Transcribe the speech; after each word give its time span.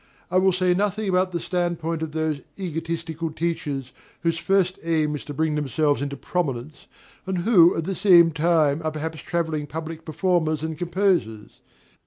I 0.31 0.39
will 0.39 0.51
say 0.51 0.73
nothing 0.73 1.07
about 1.07 1.31
the 1.31 1.39
stand 1.39 1.77
point 1.77 2.01
of 2.01 2.11
those 2.11 2.41
egotistical 2.57 3.29
teachers 3.31 3.91
whose 4.23 4.39
first 4.39 4.79
aim 4.81 5.15
is 5.15 5.23
to 5.25 5.33
bring 5.35 5.53
themselves 5.53 6.01
into 6.01 6.17
prominence, 6.17 6.87
and 7.27 7.37
who 7.37 7.75
at 7.77 7.83
the 7.83 7.93
same 7.93 8.31
time 8.31 8.81
are 8.83 8.89
perhaps 8.91 9.19
travelling 9.21 9.67
public 9.67 10.03
performers 10.03 10.63
and 10.63 10.75
composers. 10.75 11.59